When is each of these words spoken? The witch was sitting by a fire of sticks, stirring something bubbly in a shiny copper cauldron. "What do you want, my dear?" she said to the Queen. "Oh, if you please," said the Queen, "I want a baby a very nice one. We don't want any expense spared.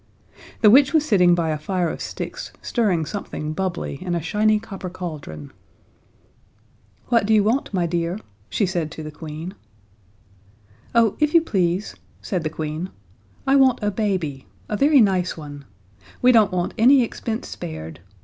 The 0.61 0.71
witch 0.71 0.95
was 0.95 1.05
sitting 1.05 1.35
by 1.35 1.49
a 1.51 1.59
fire 1.59 1.87
of 1.87 2.01
sticks, 2.01 2.51
stirring 2.63 3.05
something 3.05 3.53
bubbly 3.53 3.99
in 4.01 4.15
a 4.15 4.19
shiny 4.19 4.57
copper 4.59 4.89
cauldron. 4.89 5.51
"What 7.09 7.27
do 7.27 7.35
you 7.35 7.43
want, 7.43 7.71
my 7.71 7.85
dear?" 7.85 8.17
she 8.49 8.65
said 8.65 8.89
to 8.93 9.03
the 9.03 9.11
Queen. 9.11 9.53
"Oh, 10.95 11.15
if 11.19 11.35
you 11.35 11.41
please," 11.43 11.93
said 12.19 12.43
the 12.43 12.49
Queen, 12.49 12.89
"I 13.45 13.55
want 13.55 13.77
a 13.83 13.91
baby 13.91 14.47
a 14.67 14.75
very 14.75 15.01
nice 15.01 15.37
one. 15.37 15.65
We 16.19 16.31
don't 16.31 16.51
want 16.51 16.73
any 16.79 17.03
expense 17.03 17.47
spared. 17.47 17.99